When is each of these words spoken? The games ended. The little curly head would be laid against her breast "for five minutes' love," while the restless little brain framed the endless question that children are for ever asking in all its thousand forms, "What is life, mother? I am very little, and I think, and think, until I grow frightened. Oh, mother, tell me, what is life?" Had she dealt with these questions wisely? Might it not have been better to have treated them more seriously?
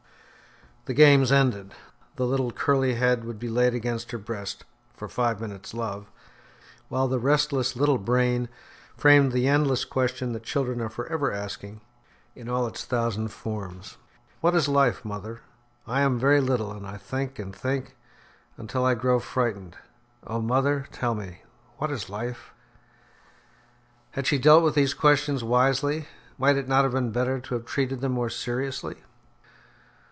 The 0.85 0.95
games 0.95 1.31
ended. 1.31 1.75
The 2.15 2.25
little 2.25 2.49
curly 2.49 2.95
head 2.95 3.23
would 3.23 3.37
be 3.37 3.49
laid 3.49 3.75
against 3.75 4.09
her 4.11 4.17
breast 4.17 4.65
"for 4.95 5.07
five 5.07 5.39
minutes' 5.39 5.75
love," 5.75 6.09
while 6.89 7.07
the 7.07 7.19
restless 7.19 7.75
little 7.75 7.99
brain 7.99 8.49
framed 8.97 9.31
the 9.31 9.47
endless 9.47 9.85
question 9.85 10.31
that 10.33 10.41
children 10.41 10.81
are 10.81 10.89
for 10.89 11.05
ever 11.05 11.31
asking 11.31 11.81
in 12.33 12.49
all 12.49 12.65
its 12.65 12.83
thousand 12.83 13.27
forms, 13.27 13.97
"What 14.41 14.55
is 14.55 14.67
life, 14.67 15.05
mother? 15.05 15.41
I 15.85 16.01
am 16.01 16.17
very 16.17 16.41
little, 16.41 16.71
and 16.71 16.85
I 16.87 16.97
think, 16.97 17.37
and 17.37 17.55
think, 17.55 17.95
until 18.57 18.83
I 18.83 18.95
grow 18.95 19.19
frightened. 19.19 19.77
Oh, 20.25 20.41
mother, 20.41 20.87
tell 20.91 21.13
me, 21.13 21.43
what 21.77 21.91
is 21.91 22.09
life?" 22.09 22.55
Had 24.13 24.25
she 24.25 24.39
dealt 24.39 24.63
with 24.63 24.73
these 24.73 24.95
questions 24.95 25.43
wisely? 25.43 26.07
Might 26.39 26.57
it 26.57 26.67
not 26.67 26.83
have 26.85 26.93
been 26.93 27.11
better 27.11 27.39
to 27.39 27.53
have 27.53 27.65
treated 27.65 28.01
them 28.01 28.13
more 28.13 28.31
seriously? 28.31 29.03